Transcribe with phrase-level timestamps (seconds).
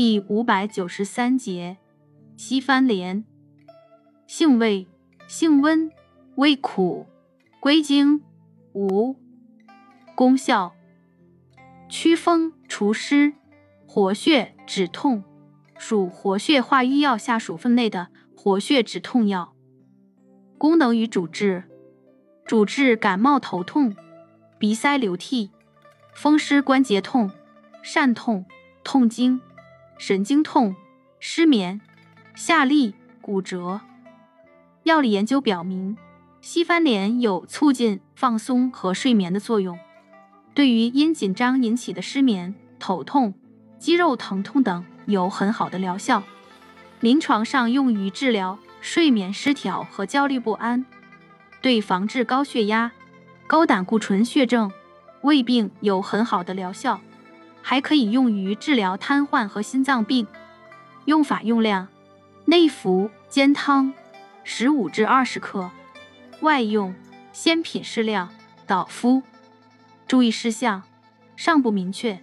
[0.00, 1.76] 第五百九十三节，
[2.36, 3.24] 西番莲，
[4.28, 4.86] 性味，
[5.26, 5.90] 性温，
[6.36, 7.08] 味苦，
[7.58, 8.22] 归经，
[8.74, 9.16] 无。
[10.14, 10.72] 功效，
[11.88, 13.32] 祛风除湿，
[13.88, 15.24] 活血止痛，
[15.76, 18.06] 属活血化瘀药下属分类的
[18.36, 19.52] 活血止痛药。
[20.56, 21.64] 功能与主治，
[22.44, 23.96] 主治感冒头痛、
[24.60, 25.50] 鼻塞流涕。
[26.14, 27.32] 风湿关节痛、
[27.82, 28.46] 疝痛、
[28.84, 29.40] 痛经、
[29.98, 30.76] 神经痛、
[31.18, 31.80] 失眠、
[32.36, 33.80] 下痢、骨折。
[34.84, 35.96] 药理研究表明，
[36.40, 39.76] 西番莲有促进放松和睡眠的作用，
[40.54, 43.34] 对于因紧张引起的失眠、头痛、
[43.78, 46.22] 肌肉疼痛等有很好的疗效。
[47.00, 50.86] 临床上用于治疗睡眠失调和焦虑不安，
[51.60, 52.92] 对防治高血压、
[53.48, 54.70] 高胆固醇血症。
[55.22, 57.00] 胃病有很好的疗效，
[57.62, 60.26] 还可以用于治疗瘫痪和心脏病。
[61.04, 61.88] 用法用量：
[62.44, 63.92] 内服煎汤，
[64.44, 65.70] 十五至二十克；
[66.40, 66.94] 外用
[67.32, 68.28] 鲜品适量，
[68.66, 69.22] 捣敷。
[70.06, 70.82] 注意事项：
[71.36, 72.20] 尚不明确。